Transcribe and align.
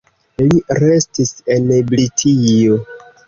Li 0.43 0.61
restis 0.83 1.33
en 1.57 1.69
Britio. 1.93 2.79